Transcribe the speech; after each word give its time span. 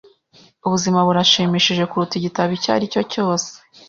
Ubuzima 0.65 0.99
burashimishije 1.07 1.83
kuruta 1.89 2.13
igitabo 2.17 2.49
icyo 2.57 2.69
aricyo 2.75 3.01
cyose. 3.11 3.49